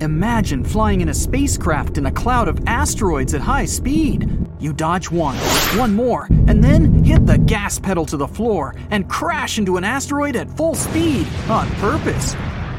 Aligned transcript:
Imagine 0.00 0.64
flying 0.64 1.02
in 1.02 1.10
a 1.10 1.14
spacecraft 1.14 1.98
in 1.98 2.06
a 2.06 2.12
cloud 2.12 2.48
of 2.48 2.58
asteroids 2.66 3.34
at 3.34 3.42
high 3.42 3.66
speed. 3.66 4.30
You 4.58 4.72
dodge 4.72 5.10
one, 5.10 5.36
one 5.76 5.94
more, 5.94 6.26
and 6.30 6.64
then 6.64 7.04
hit 7.04 7.26
the 7.26 7.36
gas 7.36 7.78
pedal 7.78 8.06
to 8.06 8.16
the 8.16 8.26
floor 8.26 8.74
and 8.90 9.10
crash 9.10 9.58
into 9.58 9.76
an 9.76 9.84
asteroid 9.84 10.36
at 10.36 10.56
full 10.56 10.74
speed 10.74 11.26
on 11.50 11.68
purpose. 11.76 12.34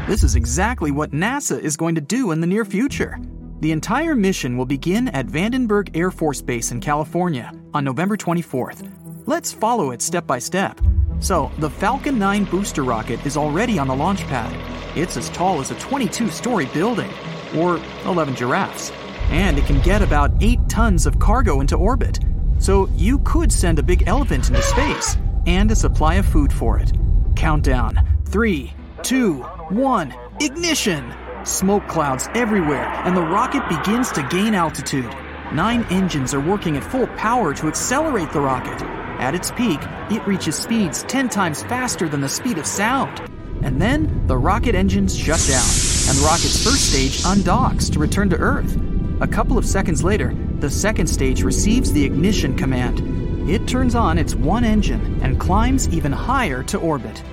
This 0.07 0.23
is 0.23 0.35
exactly 0.35 0.89
what 0.89 1.11
NASA 1.11 1.59
is 1.59 1.77
going 1.77 1.93
to 1.93 2.01
do 2.01 2.31
in 2.31 2.41
the 2.41 2.47
near 2.47 2.65
future. 2.65 3.19
The 3.59 3.71
entire 3.71 4.15
mission 4.15 4.57
will 4.57 4.65
begin 4.65 5.09
at 5.09 5.27
Vandenberg 5.27 5.95
Air 5.95 6.09
Force 6.09 6.41
Base 6.41 6.71
in 6.71 6.79
California 6.79 7.51
on 7.75 7.83
November 7.83 8.17
24th. 8.17 8.89
Let's 9.27 9.53
follow 9.53 9.91
it 9.91 10.01
step 10.01 10.25
by 10.25 10.39
step. 10.39 10.81
So, 11.21 11.51
the 11.59 11.69
Falcon 11.69 12.17
9 12.17 12.45
booster 12.45 12.83
rocket 12.83 13.23
is 13.27 13.37
already 13.37 13.77
on 13.77 13.87
the 13.87 13.95
launch 13.95 14.25
pad. 14.25 14.51
It's 14.97 15.17
as 15.17 15.29
tall 15.29 15.61
as 15.61 15.69
a 15.69 15.75
22 15.75 16.29
story 16.29 16.65
building, 16.65 17.11
or 17.55 17.79
11 18.05 18.35
giraffes, 18.35 18.91
and 19.29 19.59
it 19.59 19.65
can 19.67 19.79
get 19.81 20.01
about 20.01 20.31
8 20.41 20.59
tons 20.67 21.05
of 21.05 21.19
cargo 21.19 21.61
into 21.61 21.75
orbit. 21.75 22.17
So, 22.57 22.89
you 22.95 23.19
could 23.19 23.51
send 23.51 23.77
a 23.77 23.83
big 23.83 24.07
elephant 24.07 24.49
into 24.49 24.63
space 24.63 25.15
and 25.45 25.69
a 25.69 25.75
supply 25.75 26.15
of 26.15 26.25
food 26.25 26.51
for 26.51 26.79
it. 26.79 26.91
Countdown 27.35 27.99
3, 28.25 28.73
2, 29.03 29.35
1, 29.35 30.15
ignition! 30.39 31.13
Smoke 31.43 31.87
clouds 31.87 32.29
everywhere, 32.33 32.85
and 33.05 33.15
the 33.15 33.21
rocket 33.21 33.67
begins 33.69 34.11
to 34.13 34.27
gain 34.31 34.55
altitude. 34.55 35.09
Nine 35.53 35.85
engines 35.91 36.33
are 36.33 36.39
working 36.39 36.77
at 36.77 36.83
full 36.83 37.07
power 37.07 37.53
to 37.53 37.67
accelerate 37.67 38.31
the 38.31 38.41
rocket. 38.41 39.00
At 39.21 39.35
its 39.35 39.51
peak, 39.51 39.79
it 40.09 40.25
reaches 40.25 40.55
speeds 40.55 41.03
10 41.03 41.29
times 41.29 41.61
faster 41.61 42.09
than 42.09 42.21
the 42.21 42.27
speed 42.27 42.57
of 42.57 42.65
sound. 42.65 43.21
And 43.61 43.79
then 43.79 44.25
the 44.25 44.35
rocket 44.35 44.73
engines 44.73 45.15
shut 45.15 45.39
down, 45.47 45.63
and 46.09 46.17
the 46.17 46.25
rocket's 46.25 46.63
first 46.63 46.89
stage 46.89 47.21
undocks 47.21 47.91
to 47.93 47.99
return 47.99 48.31
to 48.31 48.37
Earth. 48.37 48.75
A 49.21 49.27
couple 49.27 49.59
of 49.59 49.65
seconds 49.67 50.03
later, 50.03 50.35
the 50.57 50.71
second 50.71 51.05
stage 51.05 51.43
receives 51.43 51.93
the 51.93 52.03
ignition 52.03 52.57
command. 52.57 53.47
It 53.47 53.67
turns 53.67 53.93
on 53.93 54.17
its 54.17 54.33
one 54.33 54.63
engine 54.63 55.19
and 55.21 55.39
climbs 55.39 55.87
even 55.89 56.11
higher 56.11 56.63
to 56.63 56.79
orbit. 56.79 57.23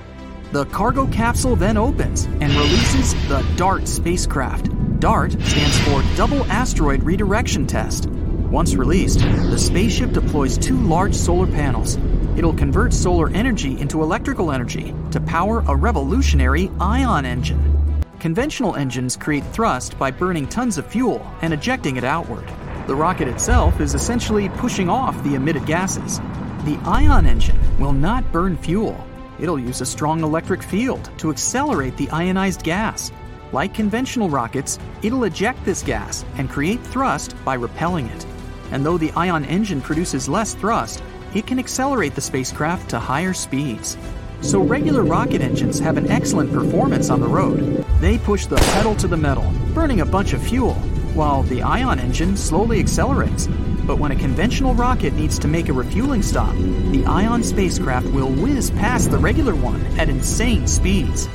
The 0.51 0.65
cargo 0.65 1.07
capsule 1.07 1.55
then 1.55 1.75
opens 1.75 2.25
and 2.25 2.53
releases 2.53 3.15
the 3.27 3.43
DART 3.55 3.87
spacecraft. 3.87 4.69
DART 4.99 5.31
stands 5.31 5.79
for 5.79 6.03
Double 6.15 6.43
Asteroid 6.51 7.01
Redirection 7.01 7.65
Test. 7.65 8.09
Once 8.49 8.75
released, 8.75 9.19
the 9.19 9.57
spaceship 9.57 10.11
deploys 10.11 10.57
two 10.57 10.77
large 10.77 11.13
solar 11.13 11.47
panels. 11.47 11.97
It'll 12.35 12.53
convert 12.53 12.93
solar 12.93 13.29
energy 13.29 13.79
into 13.79 14.01
electrical 14.01 14.51
energy 14.51 14.93
to 15.11 15.21
power 15.21 15.63
a 15.67 15.75
revolutionary 15.75 16.71
ion 16.79 17.25
engine. 17.25 18.01
Conventional 18.19 18.75
engines 18.75 19.15
create 19.15 19.45
thrust 19.47 19.97
by 19.97 20.11
burning 20.11 20.47
tons 20.47 20.77
of 20.77 20.85
fuel 20.85 21.25
and 21.41 21.53
ejecting 21.53 21.95
it 21.95 22.03
outward. 22.03 22.47
The 22.87 22.95
rocket 22.95 23.27
itself 23.27 23.79
is 23.79 23.93
essentially 23.93 24.49
pushing 24.49 24.89
off 24.89 25.21
the 25.23 25.35
emitted 25.35 25.65
gases. 25.65 26.19
The 26.65 26.79
ion 26.85 27.25
engine 27.25 27.59
will 27.79 27.93
not 27.93 28.31
burn 28.31 28.57
fuel 28.57 29.05
it'll 29.39 29.59
use 29.59 29.81
a 29.81 29.85
strong 29.85 30.21
electric 30.21 30.61
field 30.61 31.09
to 31.17 31.31
accelerate 31.31 31.95
the 31.97 32.09
ionized 32.09 32.63
gas. 32.63 33.11
Like 33.51 33.73
conventional 33.73 34.29
rockets, 34.29 34.77
it'll 35.01 35.23
eject 35.23 35.63
this 35.65 35.81
gas 35.81 36.23
and 36.37 36.49
create 36.49 36.81
thrust 36.81 37.35
by 37.43 37.55
repelling 37.55 38.07
it. 38.07 38.25
And 38.71 38.85
though 38.85 38.97
the 38.97 39.11
ion 39.11 39.45
engine 39.45 39.81
produces 39.81 40.29
less 40.29 40.53
thrust, 40.53 41.03
it 41.33 41.47
can 41.47 41.59
accelerate 41.59 42.15
the 42.15 42.21
spacecraft 42.21 42.89
to 42.89 42.99
higher 42.99 43.33
speeds. 43.33 43.97
So 44.41 44.61
regular 44.61 45.03
rocket 45.03 45.41
engines 45.41 45.79
have 45.79 45.97
an 45.97 46.09
excellent 46.09 46.51
performance 46.53 47.09
on 47.09 47.19
the 47.19 47.27
road. 47.27 47.85
They 47.99 48.17
push 48.17 48.45
the 48.45 48.55
pedal 48.55 48.95
to 48.95 49.07
the 49.07 49.17
metal, 49.17 49.51
burning 49.73 50.01
a 50.01 50.05
bunch 50.05 50.33
of 50.33 50.41
fuel, 50.41 50.75
while 51.13 51.43
the 51.43 51.61
ion 51.61 51.99
engine 51.99 52.37
slowly 52.37 52.79
accelerates, 52.79 53.47
but 53.89 53.97
when 53.97 54.11
a 54.11 54.15
conventional 54.15 54.75
rocket 54.75 55.15
needs 55.15 55.39
to 55.39 55.47
make 55.47 55.67
a 55.67 55.73
refueling 55.73 56.21
stop, 56.21 56.55
the 56.91 57.03
Ion 57.07 57.41
spacecraft 57.41 58.05
will 58.11 58.29
whiz 58.29 58.69
past 58.69 59.09
the 59.09 59.17
regular 59.17 59.55
one 59.55 59.83
at 59.97 60.09
insane 60.09 60.67
speeds. 60.67 61.27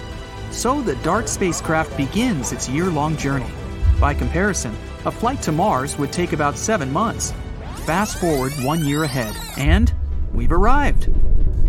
So 0.53 0.81
the 0.81 0.95
DART 1.03 1.29
spacecraft 1.29 1.97
begins 1.97 2.53
its 2.53 2.69
year 2.69 2.87
long 2.91 3.17
journey. 3.17 3.51
By 4.05 4.13
comparison, 4.13 4.77
a 5.07 5.11
flight 5.11 5.41
to 5.45 5.51
Mars 5.51 5.97
would 5.97 6.13
take 6.13 6.35
about 6.35 6.59
seven 6.59 6.93
months. 6.93 7.33
Fast 7.87 8.19
forward 8.19 8.53
one 8.63 8.85
year 8.85 9.05
ahead, 9.05 9.35
and 9.57 9.91
we've 10.35 10.53
arrived. 10.53 11.09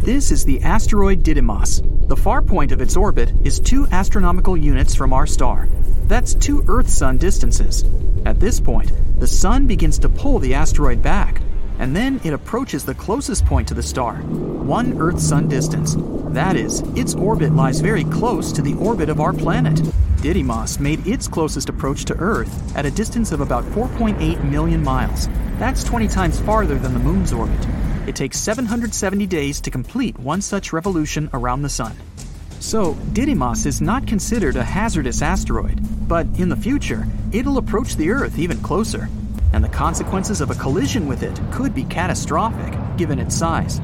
This 0.03 0.31
is 0.31 0.43
the 0.43 0.61
asteroid 0.61 1.23
Didymos. 1.23 2.09
The 2.09 2.17
far 2.17 2.41
point 2.41 2.73
of 2.73 2.81
its 2.81 2.97
orbit 2.97 3.31
is 3.45 3.61
two 3.61 3.87
astronomical 3.87 4.57
units 4.57 4.93
from 4.93 5.13
our 5.13 5.25
star. 5.25 5.69
That's 6.07 6.33
two 6.33 6.61
Earth 6.67 6.89
Sun 6.89 7.19
distances. 7.19 7.85
At 8.25 8.41
this 8.41 8.59
point, 8.59 8.91
the 9.17 9.27
Sun 9.27 9.65
begins 9.65 9.97
to 9.99 10.09
pull 10.09 10.39
the 10.39 10.55
asteroid 10.55 11.01
back, 11.01 11.41
and 11.79 11.95
then 11.95 12.19
it 12.25 12.33
approaches 12.33 12.83
the 12.83 12.95
closest 12.95 13.45
point 13.45 13.65
to 13.69 13.73
the 13.73 13.81
star, 13.81 14.15
one 14.15 14.99
Earth 14.99 15.21
Sun 15.21 15.47
distance. 15.47 15.95
That 16.33 16.57
is, 16.57 16.81
its 16.97 17.15
orbit 17.15 17.53
lies 17.53 17.79
very 17.79 18.03
close 18.03 18.51
to 18.51 18.61
the 18.61 18.73
orbit 18.73 19.07
of 19.07 19.21
our 19.21 19.31
planet. 19.31 19.79
Didymos 20.25 20.79
made 20.79 21.05
its 21.05 21.27
closest 21.27 21.69
approach 21.69 22.03
to 22.05 22.15
Earth 22.15 22.75
at 22.75 22.83
a 22.83 22.89
distance 22.89 23.31
of 23.31 23.41
about 23.41 23.63
4.8 23.63 24.43
million 24.43 24.83
miles. 24.83 25.29
That's 25.59 25.83
20 25.83 26.07
times 26.07 26.39
farther 26.39 26.79
than 26.79 26.95
the 26.95 26.99
Moon's 26.99 27.31
orbit. 27.31 27.63
It 28.07 28.15
takes 28.15 28.39
770 28.39 29.27
days 29.27 29.61
to 29.61 29.69
complete 29.69 30.17
one 30.17 30.41
such 30.41 30.73
revolution 30.73 31.29
around 31.31 31.61
the 31.61 31.69
Sun. 31.69 31.95
So, 32.59 32.95
Didymos 33.13 33.67
is 33.67 33.81
not 33.81 34.07
considered 34.07 34.55
a 34.55 34.63
hazardous 34.63 35.21
asteroid, 35.21 35.79
but 36.07 36.25
in 36.39 36.49
the 36.49 36.55
future, 36.55 37.05
it'll 37.31 37.59
approach 37.59 37.95
the 37.95 38.09
Earth 38.09 38.39
even 38.39 38.59
closer, 38.63 39.07
and 39.53 39.63
the 39.63 39.69
consequences 39.69 40.41
of 40.41 40.49
a 40.49 40.55
collision 40.55 41.05
with 41.05 41.21
it 41.21 41.39
could 41.51 41.75
be 41.75 41.83
catastrophic 41.83 42.73
given 42.97 43.19
its 43.19 43.35
size. 43.35 43.79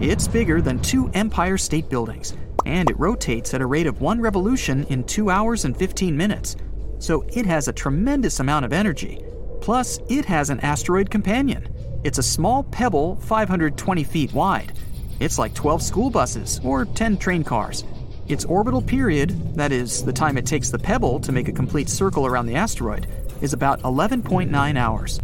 It's 0.00 0.26
bigger 0.26 0.60
than 0.60 0.80
two 0.80 1.10
Empire 1.14 1.58
State 1.58 1.88
Buildings, 1.88 2.34
and 2.66 2.90
it 2.90 2.98
rotates 2.98 3.54
at 3.54 3.62
a 3.62 3.66
rate 3.66 3.86
of 3.86 4.00
one 4.00 4.20
revolution 4.20 4.84
in 4.84 5.04
2 5.04 5.30
hours 5.30 5.64
and 5.64 5.76
15 5.76 6.16
minutes, 6.16 6.56
so 6.98 7.24
it 7.34 7.46
has 7.46 7.68
a 7.68 7.72
tremendous 7.72 8.40
amount 8.40 8.64
of 8.64 8.72
energy. 8.72 9.24
Plus, 9.60 9.98
it 10.08 10.24
has 10.24 10.50
an 10.50 10.60
asteroid 10.60 11.10
companion 11.10 11.68
it's 12.02 12.18
a 12.18 12.22
small 12.22 12.64
pebble 12.64 13.16
520 13.16 14.04
feet 14.04 14.32
wide. 14.32 14.72
It's 15.20 15.38
like 15.38 15.52
12 15.52 15.82
school 15.82 16.08
buses 16.08 16.58
or 16.64 16.86
10 16.86 17.18
train 17.18 17.44
cars. 17.44 17.84
Its 18.26 18.46
orbital 18.46 18.80
period, 18.80 19.54
that 19.54 19.70
is, 19.70 20.02
the 20.02 20.12
time 20.12 20.38
it 20.38 20.46
takes 20.46 20.70
the 20.70 20.78
pebble 20.78 21.20
to 21.20 21.32
make 21.32 21.48
a 21.48 21.52
complete 21.52 21.90
circle 21.90 22.26
around 22.26 22.46
the 22.46 22.54
asteroid, 22.54 23.06
is 23.42 23.52
about 23.52 23.82
11.9 23.82 24.78
hours. 24.78 25.20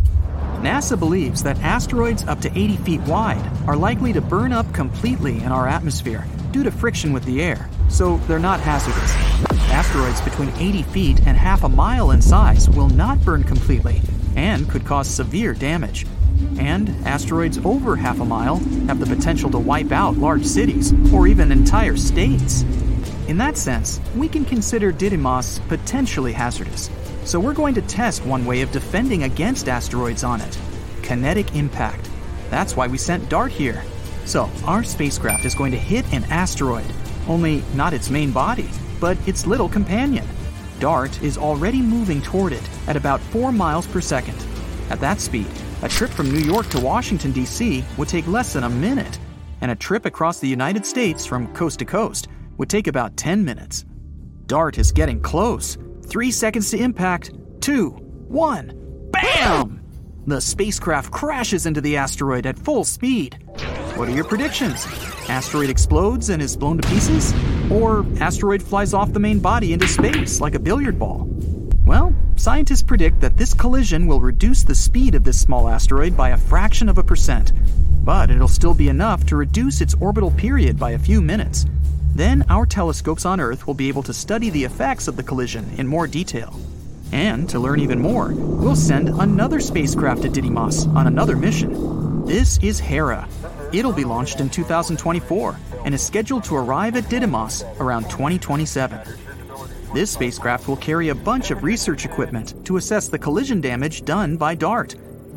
NASA 0.60 0.98
believes 0.98 1.42
that 1.44 1.58
asteroids 1.60 2.24
up 2.24 2.40
to 2.40 2.50
80 2.50 2.76
feet 2.78 3.00
wide 3.02 3.50
are 3.66 3.76
likely 3.76 4.12
to 4.12 4.20
burn 4.20 4.52
up 4.52 4.70
completely 4.74 5.38
in 5.38 5.52
our 5.52 5.66
atmosphere 5.66 6.26
due 6.56 6.62
to 6.62 6.70
friction 6.70 7.12
with 7.12 7.22
the 7.24 7.42
air, 7.42 7.68
so 7.90 8.16
they're 8.26 8.38
not 8.38 8.58
hazardous. 8.60 9.12
Asteroids 9.70 10.22
between 10.22 10.48
80 10.56 10.84
feet 10.84 11.18
and 11.26 11.36
half 11.36 11.64
a 11.64 11.68
mile 11.68 12.12
in 12.12 12.22
size 12.22 12.70
will 12.70 12.88
not 12.88 13.22
burn 13.26 13.44
completely 13.44 14.00
and 14.36 14.66
could 14.70 14.82
cause 14.82 15.06
severe 15.06 15.52
damage. 15.52 16.06
And 16.58 16.88
asteroids 17.04 17.58
over 17.58 17.94
half 17.94 18.20
a 18.20 18.24
mile 18.24 18.56
have 18.86 19.00
the 19.00 19.14
potential 19.14 19.50
to 19.50 19.58
wipe 19.58 19.92
out 19.92 20.16
large 20.16 20.46
cities 20.46 20.94
or 21.12 21.26
even 21.26 21.52
entire 21.52 21.94
states. 21.98 22.62
In 23.28 23.36
that 23.36 23.58
sense, 23.58 24.00
we 24.16 24.26
can 24.26 24.46
consider 24.46 24.90
Didymos 24.90 25.60
potentially 25.68 26.32
hazardous. 26.32 26.88
So 27.24 27.38
we're 27.38 27.52
going 27.52 27.74
to 27.74 27.82
test 27.82 28.24
one 28.24 28.46
way 28.46 28.62
of 28.62 28.72
defending 28.72 29.24
against 29.24 29.68
asteroids 29.68 30.24
on 30.24 30.40
it 30.40 30.58
kinetic 31.02 31.54
impact. 31.54 32.08
That's 32.48 32.76
why 32.76 32.86
we 32.86 32.96
sent 32.96 33.28
DART 33.28 33.52
here. 33.52 33.84
So, 34.26 34.50
our 34.64 34.82
spacecraft 34.82 35.44
is 35.44 35.54
going 35.54 35.72
to 35.72 35.78
hit 35.78 36.12
an 36.12 36.24
asteroid, 36.24 36.84
only 37.28 37.62
not 37.74 37.94
its 37.94 38.10
main 38.10 38.32
body, 38.32 38.68
but 39.00 39.16
its 39.26 39.46
little 39.46 39.68
companion. 39.68 40.26
DART 40.80 41.22
is 41.22 41.38
already 41.38 41.80
moving 41.80 42.20
toward 42.20 42.52
it 42.52 42.68
at 42.86 42.96
about 42.96 43.20
4 43.20 43.52
miles 43.52 43.86
per 43.86 44.00
second. 44.00 44.36
At 44.90 45.00
that 45.00 45.20
speed, 45.20 45.46
a 45.82 45.88
trip 45.88 46.10
from 46.10 46.30
New 46.30 46.40
York 46.40 46.68
to 46.70 46.80
Washington, 46.80 47.32
D.C. 47.32 47.84
would 47.96 48.08
take 48.08 48.26
less 48.26 48.52
than 48.52 48.64
a 48.64 48.68
minute, 48.68 49.18
and 49.60 49.70
a 49.70 49.76
trip 49.76 50.04
across 50.04 50.40
the 50.40 50.48
United 50.48 50.84
States 50.84 51.24
from 51.24 51.52
coast 51.54 51.78
to 51.78 51.84
coast 51.84 52.28
would 52.58 52.68
take 52.68 52.88
about 52.88 53.16
10 53.16 53.44
minutes. 53.44 53.84
DART 54.46 54.78
is 54.78 54.92
getting 54.92 55.20
close. 55.20 55.78
Three 56.06 56.30
seconds 56.30 56.70
to 56.70 56.78
impact. 56.78 57.32
Two, 57.60 57.90
one, 58.28 58.72
BAM! 59.12 59.80
The 60.26 60.40
spacecraft 60.40 61.12
crashes 61.12 61.66
into 61.66 61.80
the 61.80 61.96
asteroid 61.96 62.46
at 62.46 62.58
full 62.58 62.84
speed. 62.84 63.38
What 63.96 64.08
are 64.08 64.14
your 64.14 64.24
predictions? 64.24 64.84
Asteroid 65.30 65.70
explodes 65.70 66.28
and 66.28 66.42
is 66.42 66.54
blown 66.54 66.76
to 66.76 66.86
pieces? 66.86 67.32
Or 67.72 68.04
asteroid 68.20 68.62
flies 68.62 68.92
off 68.92 69.14
the 69.14 69.18
main 69.18 69.38
body 69.38 69.72
into 69.72 69.88
space 69.88 70.38
like 70.38 70.54
a 70.54 70.58
billiard 70.58 70.98
ball? 70.98 71.26
Well, 71.86 72.14
scientists 72.36 72.82
predict 72.82 73.20
that 73.20 73.38
this 73.38 73.54
collision 73.54 74.06
will 74.06 74.20
reduce 74.20 74.64
the 74.64 74.74
speed 74.74 75.14
of 75.14 75.24
this 75.24 75.40
small 75.40 75.66
asteroid 75.66 76.14
by 76.14 76.28
a 76.28 76.36
fraction 76.36 76.90
of 76.90 76.98
a 76.98 77.02
percent, 77.02 77.52
but 78.04 78.30
it'll 78.30 78.48
still 78.48 78.74
be 78.74 78.90
enough 78.90 79.24
to 79.26 79.36
reduce 79.36 79.80
its 79.80 79.94
orbital 79.94 80.30
period 80.30 80.78
by 80.78 80.90
a 80.90 80.98
few 80.98 81.22
minutes. 81.22 81.64
Then 82.14 82.44
our 82.50 82.66
telescopes 82.66 83.24
on 83.24 83.40
Earth 83.40 83.66
will 83.66 83.72
be 83.72 83.88
able 83.88 84.02
to 84.02 84.12
study 84.12 84.50
the 84.50 84.64
effects 84.64 85.08
of 85.08 85.16
the 85.16 85.22
collision 85.22 85.70
in 85.78 85.86
more 85.86 86.06
detail. 86.06 86.54
And 87.12 87.48
to 87.48 87.58
learn 87.58 87.80
even 87.80 88.02
more, 88.02 88.34
we'll 88.34 88.76
send 88.76 89.08
another 89.08 89.58
spacecraft 89.58 90.20
to 90.22 90.28
Didymos 90.28 90.86
on 90.94 91.06
another 91.06 91.34
mission. 91.34 92.26
This 92.26 92.58
is 92.58 92.78
Hera. 92.78 93.26
It'll 93.76 93.92
be 93.92 94.04
launched 94.06 94.40
in 94.40 94.48
2024 94.48 95.54
and 95.84 95.94
is 95.94 96.00
scheduled 96.00 96.44
to 96.44 96.56
arrive 96.56 96.96
at 96.96 97.10
Didymos 97.10 97.62
around 97.78 98.04
2027. 98.04 98.98
This 99.92 100.10
spacecraft 100.10 100.66
will 100.66 100.78
carry 100.78 101.10
a 101.10 101.14
bunch 101.14 101.50
of 101.50 101.62
research 101.62 102.06
equipment 102.06 102.54
to 102.64 102.78
assess 102.78 103.08
the 103.08 103.18
collision 103.18 103.60
damage 103.60 104.06
done 104.06 104.38
by 104.38 104.54
DART. 104.54 104.94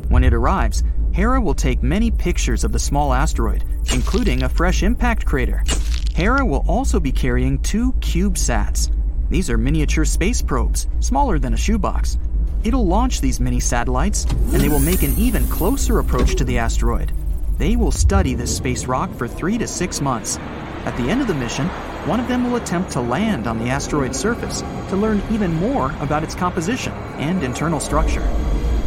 When 0.08 0.24
it 0.24 0.32
arrives, 0.32 0.82
Hera 1.12 1.38
will 1.38 1.52
take 1.52 1.82
many 1.82 2.10
pictures 2.10 2.64
of 2.64 2.72
the 2.72 2.78
small 2.78 3.12
asteroid, 3.12 3.62
including 3.92 4.42
a 4.42 4.48
fresh 4.48 4.82
impact 4.82 5.26
crater. 5.26 5.62
Hera 6.14 6.42
will 6.42 6.64
also 6.66 6.98
be 6.98 7.12
carrying 7.12 7.58
two 7.58 7.92
CubeSats. 8.00 8.90
These 9.28 9.50
are 9.50 9.58
miniature 9.58 10.06
space 10.06 10.40
probes, 10.40 10.88
smaller 11.00 11.38
than 11.38 11.52
a 11.52 11.58
shoebox. 11.58 12.16
It'll 12.64 12.86
launch 12.86 13.20
these 13.20 13.38
mini 13.38 13.60
satellites, 13.60 14.24
and 14.24 14.62
they 14.62 14.70
will 14.70 14.78
make 14.78 15.02
an 15.02 15.14
even 15.18 15.46
closer 15.48 15.98
approach 15.98 16.36
to 16.36 16.44
the 16.44 16.56
asteroid. 16.56 17.12
They 17.60 17.76
will 17.76 17.92
study 17.92 18.32
this 18.32 18.56
space 18.56 18.86
rock 18.86 19.12
for 19.16 19.28
three 19.28 19.58
to 19.58 19.66
six 19.66 20.00
months. 20.00 20.38
At 20.86 20.96
the 20.96 21.10
end 21.10 21.20
of 21.20 21.26
the 21.26 21.34
mission, 21.34 21.66
one 22.06 22.18
of 22.18 22.26
them 22.26 22.42
will 22.42 22.56
attempt 22.56 22.90
to 22.92 23.02
land 23.02 23.46
on 23.46 23.58
the 23.58 23.68
asteroid's 23.68 24.18
surface 24.18 24.62
to 24.88 24.96
learn 24.96 25.22
even 25.30 25.52
more 25.52 25.94
about 26.00 26.24
its 26.24 26.34
composition 26.34 26.94
and 27.18 27.42
internal 27.42 27.78
structure. 27.78 28.26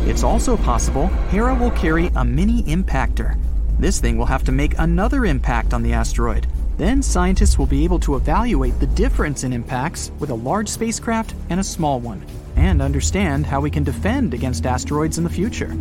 It's 0.08 0.24
also 0.24 0.58
possible 0.58 1.06
Hera 1.30 1.54
will 1.54 1.70
carry 1.70 2.08
a 2.16 2.26
mini 2.26 2.64
impactor. 2.64 3.38
This 3.78 4.00
thing 4.00 4.18
will 4.18 4.26
have 4.26 4.44
to 4.46 4.52
make 4.52 4.74
another 4.80 5.24
impact 5.24 5.76
on 5.76 5.84
the 5.84 5.94
asteroid. 5.94 6.48
Then 6.78 7.04
scientists 7.04 7.60
will 7.60 7.68
be 7.68 7.84
able 7.84 8.00
to 8.00 8.16
evaluate 8.16 8.80
the 8.80 8.88
difference 8.88 9.44
in 9.44 9.54
impacts 9.54 10.10
with 10.18 10.32
a 10.32 10.34
large 10.50 10.68
spacecraft 10.68 11.36
and 11.52 11.60
a 11.60 11.64
small 11.64 12.00
one, 12.00 12.26
and 12.56 12.82
understand 12.82 13.46
how 13.46 13.62
we 13.62 13.70
can 13.70 13.84
defend 13.84 14.34
against 14.34 14.66
asteroids 14.66 15.20
in 15.20 15.24
the 15.24 15.30
future. 15.30 15.78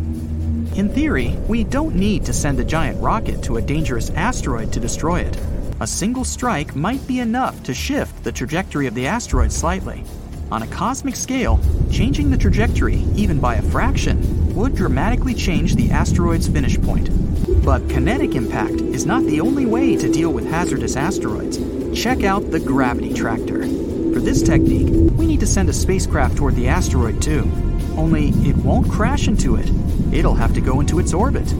In 0.75 0.89
theory, 0.89 1.37
we 1.47 1.63
don't 1.63 1.93
need 1.93 2.25
to 2.25 2.33
send 2.33 2.59
a 2.59 2.63
giant 2.63 2.99
rocket 2.99 3.43
to 3.43 3.57
a 3.57 3.61
dangerous 3.61 4.09
asteroid 4.09 4.73
to 4.73 4.79
destroy 4.79 5.19
it. 5.19 5.37
A 5.79 5.85
single 5.85 6.25
strike 6.25 6.75
might 6.75 7.05
be 7.05 7.19
enough 7.19 7.61
to 7.63 7.75
shift 7.75 8.23
the 8.23 8.31
trajectory 8.31 8.87
of 8.87 8.95
the 8.95 9.05
asteroid 9.05 9.51
slightly. 9.51 10.03
On 10.51 10.63
a 10.63 10.67
cosmic 10.67 11.15
scale, 11.15 11.59
changing 11.91 12.31
the 12.31 12.37
trajectory, 12.37 13.05
even 13.15 13.39
by 13.39 13.55
a 13.55 13.61
fraction, 13.61 14.55
would 14.55 14.73
dramatically 14.73 15.35
change 15.35 15.75
the 15.75 15.91
asteroid's 15.91 16.47
finish 16.47 16.81
point. 16.81 17.09
But 17.63 17.87
kinetic 17.87 18.33
impact 18.33 18.81
is 18.81 19.05
not 19.05 19.23
the 19.25 19.41
only 19.41 19.67
way 19.67 19.95
to 19.95 20.11
deal 20.11 20.33
with 20.33 20.49
hazardous 20.49 20.95
asteroids. 20.95 21.59
Check 21.93 22.23
out 22.23 22.49
the 22.49 22.59
gravity 22.59 23.13
tractor. 23.13 23.61
For 23.61 24.19
this 24.19 24.41
technique, 24.41 24.89
we 25.13 25.27
need 25.27 25.39
to 25.41 25.47
send 25.47 25.69
a 25.69 25.73
spacecraft 25.73 26.35
toward 26.35 26.55
the 26.55 26.67
asteroid 26.67 27.21
too. 27.21 27.41
Only 27.95 28.29
it 28.29 28.55
won't 28.57 28.89
crash 28.89 29.27
into 29.27 29.55
it. 29.55 29.69
It'll 30.11 30.35
have 30.35 30.53
to 30.53 30.61
go 30.61 30.79
into 30.79 30.99
its 30.99 31.13
orbit. 31.13 31.51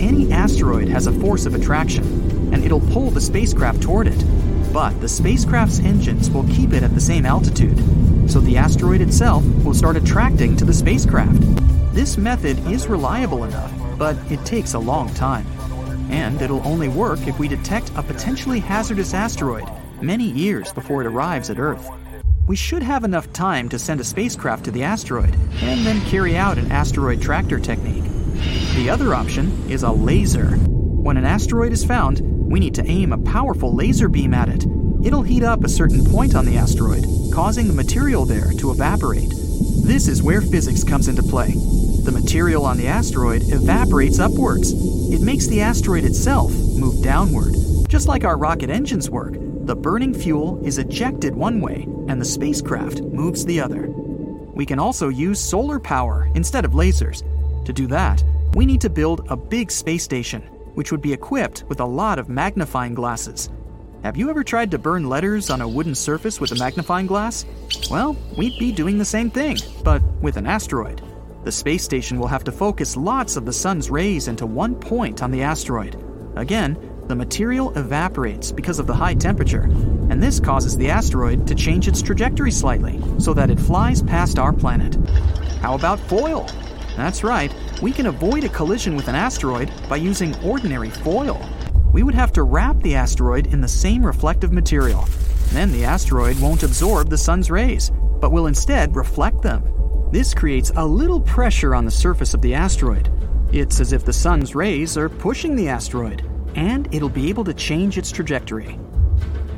Any 0.00 0.32
asteroid 0.32 0.88
has 0.88 1.06
a 1.06 1.12
force 1.12 1.46
of 1.46 1.54
attraction, 1.54 2.04
and 2.52 2.64
it'll 2.64 2.80
pull 2.80 3.10
the 3.10 3.20
spacecraft 3.20 3.82
toward 3.82 4.06
it. 4.06 4.24
But 4.72 5.00
the 5.00 5.08
spacecraft's 5.08 5.80
engines 5.80 6.30
will 6.30 6.44
keep 6.44 6.72
it 6.72 6.82
at 6.82 6.94
the 6.94 7.00
same 7.00 7.26
altitude, 7.26 7.78
so 8.30 8.40
the 8.40 8.56
asteroid 8.56 9.00
itself 9.00 9.44
will 9.64 9.74
start 9.74 9.96
attracting 9.96 10.56
to 10.56 10.64
the 10.64 10.72
spacecraft. 10.72 11.40
This 11.94 12.16
method 12.16 12.58
is 12.68 12.86
reliable 12.86 13.44
enough, 13.44 13.72
but 13.98 14.16
it 14.30 14.44
takes 14.46 14.74
a 14.74 14.78
long 14.78 15.12
time. 15.14 15.46
And 16.10 16.40
it'll 16.40 16.66
only 16.66 16.88
work 16.88 17.26
if 17.26 17.38
we 17.38 17.48
detect 17.48 17.90
a 17.96 18.02
potentially 18.02 18.60
hazardous 18.60 19.12
asteroid 19.12 19.68
many 20.00 20.24
years 20.24 20.72
before 20.72 21.02
it 21.02 21.06
arrives 21.06 21.50
at 21.50 21.58
Earth. 21.58 21.88
We 22.50 22.56
should 22.56 22.82
have 22.82 23.04
enough 23.04 23.32
time 23.32 23.68
to 23.68 23.78
send 23.78 24.00
a 24.00 24.04
spacecraft 24.04 24.64
to 24.64 24.72
the 24.72 24.82
asteroid 24.82 25.36
and 25.62 25.86
then 25.86 26.00
carry 26.06 26.36
out 26.36 26.58
an 26.58 26.72
asteroid 26.72 27.22
tractor 27.22 27.60
technique. 27.60 28.02
The 28.74 28.90
other 28.90 29.14
option 29.14 29.70
is 29.70 29.84
a 29.84 29.92
laser. 29.92 30.56
When 30.56 31.16
an 31.16 31.24
asteroid 31.24 31.70
is 31.70 31.84
found, 31.84 32.18
we 32.20 32.58
need 32.58 32.74
to 32.74 32.84
aim 32.84 33.12
a 33.12 33.18
powerful 33.18 33.72
laser 33.72 34.08
beam 34.08 34.34
at 34.34 34.48
it. 34.48 34.66
It'll 35.04 35.22
heat 35.22 35.44
up 35.44 35.62
a 35.62 35.68
certain 35.68 36.04
point 36.04 36.34
on 36.34 36.44
the 36.44 36.56
asteroid, 36.56 37.04
causing 37.32 37.68
the 37.68 37.72
material 37.72 38.24
there 38.24 38.50
to 38.54 38.72
evaporate. 38.72 39.30
This 39.84 40.08
is 40.08 40.20
where 40.20 40.40
physics 40.40 40.82
comes 40.82 41.06
into 41.06 41.22
play. 41.22 41.52
The 41.52 42.10
material 42.12 42.66
on 42.66 42.78
the 42.78 42.88
asteroid 42.88 43.42
evaporates 43.44 44.18
upwards. 44.18 44.72
It 45.12 45.20
makes 45.20 45.46
the 45.46 45.60
asteroid 45.60 46.02
itself 46.02 46.50
move 46.50 47.00
downward. 47.00 47.54
Just 47.88 48.08
like 48.08 48.24
our 48.24 48.36
rocket 48.36 48.70
engines 48.70 49.08
work, 49.08 49.34
the 49.36 49.76
burning 49.76 50.14
fuel 50.14 50.60
is 50.66 50.78
ejected 50.78 51.36
one 51.36 51.60
way 51.60 51.86
and 52.10 52.20
the 52.20 52.24
spacecraft 52.24 53.02
moves 53.02 53.44
the 53.44 53.60
other. 53.60 53.86
We 53.88 54.66
can 54.66 54.80
also 54.80 55.10
use 55.10 55.38
solar 55.38 55.78
power 55.78 56.28
instead 56.34 56.64
of 56.64 56.72
lasers. 56.72 57.22
To 57.64 57.72
do 57.72 57.86
that, 57.86 58.24
we 58.54 58.66
need 58.66 58.80
to 58.80 58.90
build 58.90 59.24
a 59.28 59.36
big 59.36 59.70
space 59.70 60.02
station, 60.02 60.42
which 60.74 60.90
would 60.90 61.00
be 61.00 61.12
equipped 61.12 61.62
with 61.68 61.78
a 61.78 61.84
lot 61.84 62.18
of 62.18 62.28
magnifying 62.28 62.94
glasses. 62.94 63.48
Have 64.02 64.16
you 64.16 64.28
ever 64.28 64.42
tried 64.42 64.72
to 64.72 64.78
burn 64.78 65.08
letters 65.08 65.50
on 65.50 65.60
a 65.60 65.68
wooden 65.68 65.94
surface 65.94 66.40
with 66.40 66.50
a 66.50 66.58
magnifying 66.58 67.06
glass? 67.06 67.46
Well, 67.88 68.16
we'd 68.36 68.58
be 68.58 68.72
doing 68.72 68.98
the 68.98 69.04
same 69.04 69.30
thing, 69.30 69.58
but 69.84 70.02
with 70.20 70.36
an 70.36 70.48
asteroid. 70.48 71.00
The 71.44 71.52
space 71.52 71.84
station 71.84 72.18
will 72.18 72.26
have 72.26 72.44
to 72.44 72.52
focus 72.52 72.96
lots 72.96 73.36
of 73.36 73.46
the 73.46 73.52
sun's 73.52 73.88
rays 73.88 74.26
into 74.26 74.46
one 74.46 74.74
point 74.74 75.22
on 75.22 75.30
the 75.30 75.42
asteroid. 75.42 76.02
Again, 76.34 76.76
the 77.06 77.14
material 77.14 77.70
evaporates 77.78 78.50
because 78.50 78.80
of 78.80 78.88
the 78.88 78.94
high 78.94 79.14
temperature, 79.14 79.68
and 80.10 80.22
this 80.22 80.38
causes 80.38 80.76
the 80.76 80.90
asteroid 80.90 81.46
to 81.46 81.54
change 81.54 81.88
its 81.88 82.02
trajectory 82.02 82.50
slightly 82.50 83.00
so 83.18 83.32
that 83.32 83.50
it 83.50 83.58
flies 83.58 84.02
past 84.02 84.38
our 84.38 84.52
planet. 84.52 84.96
How 85.62 85.74
about 85.74 85.98
foil? 85.98 86.46
That's 86.96 87.24
right, 87.24 87.54
we 87.80 87.92
can 87.92 88.06
avoid 88.06 88.44
a 88.44 88.48
collision 88.50 88.96
with 88.96 89.08
an 89.08 89.14
asteroid 89.14 89.70
by 89.88 89.96
using 89.96 90.36
ordinary 90.44 90.90
foil 90.90 91.40
we 91.92 92.02
would 92.02 92.14
have 92.14 92.32
to 92.32 92.44
wrap 92.44 92.80
the 92.82 92.94
asteroid 92.94 93.48
in 93.48 93.60
the 93.60 93.68
same 93.68 94.04
reflective 94.04 94.52
material. 94.52 95.08
Then 95.52 95.72
the 95.72 95.84
asteroid 95.84 96.38
won't 96.38 96.62
absorb 96.62 97.10
the 97.10 97.18
sun's 97.18 97.50
rays, 97.50 97.90
but 98.20 98.30
will 98.30 98.46
instead 98.46 98.94
reflect 98.94 99.42
them. 99.42 99.64
This 100.12 100.34
creates 100.34 100.70
a 100.76 100.86
little 100.86 101.20
pressure 101.20 101.74
on 101.74 101.84
the 101.84 101.90
surface 101.90 102.34
of 102.34 102.42
the 102.42 102.54
asteroid. 102.54 103.10
It's 103.52 103.80
as 103.80 103.92
if 103.92 104.04
the 104.04 104.12
sun's 104.12 104.54
rays 104.54 104.96
are 104.96 105.08
pushing 105.08 105.56
the 105.56 105.68
asteroid, 105.68 106.24
and 106.54 106.92
it'll 106.94 107.08
be 107.08 107.28
able 107.28 107.44
to 107.44 107.54
change 107.54 107.98
its 107.98 108.12
trajectory. 108.12 108.78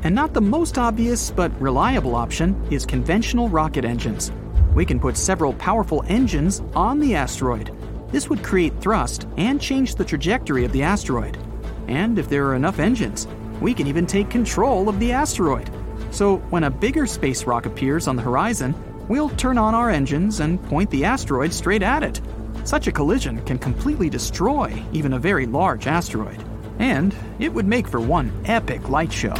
And 0.03 0.13
not 0.13 0.33
the 0.33 0.41
most 0.41 0.77
obvious 0.77 1.31
but 1.31 1.59
reliable 1.61 2.15
option 2.15 2.61
is 2.69 2.85
conventional 2.85 3.47
rocket 3.47 3.85
engines. 3.85 4.33
We 4.75 4.85
can 4.85 4.99
put 4.99 5.15
several 5.15 5.53
powerful 5.53 6.03
engines 6.09 6.61
on 6.75 6.99
the 6.99 7.15
asteroid. 7.15 7.71
This 8.11 8.29
would 8.29 8.43
create 8.43 8.81
thrust 8.81 9.27
and 9.37 9.61
change 9.61 9.95
the 9.95 10.03
trajectory 10.03 10.65
of 10.65 10.73
the 10.73 10.83
asteroid. 10.83 11.37
And 11.87 12.19
if 12.19 12.27
there 12.27 12.47
are 12.47 12.55
enough 12.55 12.79
engines, 12.79 13.27
we 13.61 13.73
can 13.73 13.87
even 13.87 14.05
take 14.05 14.29
control 14.29 14.89
of 14.89 14.99
the 14.99 15.13
asteroid. 15.13 15.69
So 16.11 16.37
when 16.49 16.65
a 16.65 16.69
bigger 16.69 17.07
space 17.07 17.45
rock 17.45 17.65
appears 17.65 18.07
on 18.09 18.17
the 18.17 18.23
horizon, 18.23 18.75
we'll 19.07 19.29
turn 19.29 19.57
on 19.57 19.73
our 19.73 19.89
engines 19.89 20.41
and 20.41 20.61
point 20.63 20.89
the 20.91 21.05
asteroid 21.05 21.53
straight 21.53 21.81
at 21.81 22.03
it. 22.03 22.19
Such 22.65 22.87
a 22.87 22.91
collision 22.91 23.41
can 23.45 23.57
completely 23.57 24.09
destroy 24.09 24.83
even 24.91 25.13
a 25.13 25.19
very 25.19 25.45
large 25.45 25.87
asteroid. 25.87 26.43
And 26.79 27.15
it 27.39 27.53
would 27.53 27.65
make 27.65 27.87
for 27.87 28.01
one 28.01 28.33
epic 28.45 28.89
light 28.89 29.11
show. 29.11 29.35